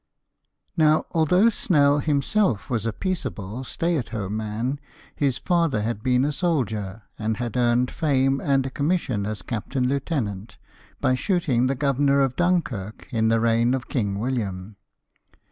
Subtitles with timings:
[0.75, 4.79] Now although Snell himself was a peaceable, stay at home man,
[5.15, 9.87] his father had been a soldier, and had earned fame and a commission as captain
[9.87, 10.57] lieutenant,
[11.01, 14.75] by shooting the Governor of Dunkirk in the reign of King William.